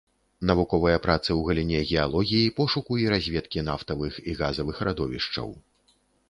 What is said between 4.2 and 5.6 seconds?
і газавых радовішчаў.